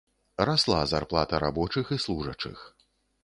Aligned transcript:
Расла 0.49 0.79
зарплата 0.93 1.41
рабочых 1.45 1.93
і 1.97 1.99
служачых. 2.05 2.67